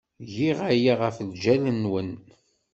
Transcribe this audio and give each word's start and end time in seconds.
Giɣ 0.35 0.57
aya 0.71 0.93
ɣef 1.01 1.17
lǧal-nwen. 1.29 2.11